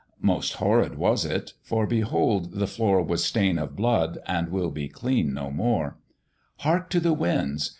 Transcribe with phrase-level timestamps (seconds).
[0.23, 4.87] Most horrid was it: for, behold, the floor Has stain of blood, and will be
[4.89, 5.99] clean no more:
[6.61, 7.69] Hark to the winds!